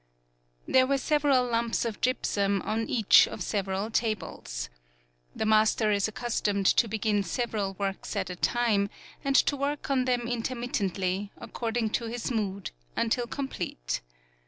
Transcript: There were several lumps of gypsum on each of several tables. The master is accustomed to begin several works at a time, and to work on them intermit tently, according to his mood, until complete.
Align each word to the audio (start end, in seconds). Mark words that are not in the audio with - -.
There 0.67 0.87
were 0.87 0.97
several 0.97 1.45
lumps 1.45 1.85
of 1.85 2.01
gypsum 2.01 2.63
on 2.63 2.89
each 2.89 3.27
of 3.27 3.43
several 3.43 3.91
tables. 3.91 4.67
The 5.35 5.45
master 5.45 5.91
is 5.91 6.07
accustomed 6.07 6.65
to 6.65 6.87
begin 6.87 7.21
several 7.21 7.75
works 7.75 8.15
at 8.15 8.31
a 8.31 8.35
time, 8.35 8.89
and 9.23 9.35
to 9.35 9.55
work 9.55 9.91
on 9.91 10.05
them 10.05 10.21
intermit 10.27 10.71
tently, 10.71 11.29
according 11.37 11.91
to 12.01 12.05
his 12.05 12.31
mood, 12.31 12.71
until 12.97 13.27
complete. 13.27 14.01